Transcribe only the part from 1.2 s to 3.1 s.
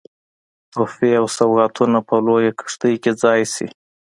سوغاتونه په لویه کښتۍ